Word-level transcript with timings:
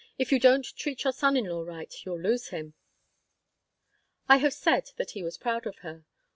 "If 0.17 0.31
you 0.31 0.39
don't 0.39 0.65
treat 0.75 1.03
your 1.03 1.13
son 1.13 1.37
in 1.37 1.45
law 1.45 1.61
right 1.61 1.93
you'll 2.03 2.19
lose 2.19 2.47
him." 2.47 2.73
I 4.27 4.37
have 4.37 4.51
said 4.55 4.89
that 4.95 5.11
he 5.11 5.21
was 5.21 5.37
proud 5.37 5.67
of 5.67 5.77
her. 5.85 6.05